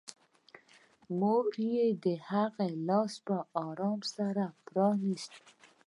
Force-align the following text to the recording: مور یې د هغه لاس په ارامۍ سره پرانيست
مور 1.19 1.45
یې 1.71 1.85
د 2.05 2.05
هغه 2.29 2.65
لاس 2.87 3.13
په 3.27 3.37
ارامۍ 3.67 4.03
سره 4.15 4.45
پرانيست 4.65 5.33